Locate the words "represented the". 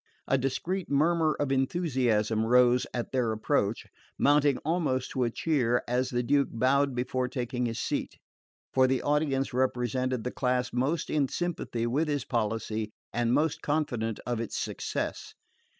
9.53-10.31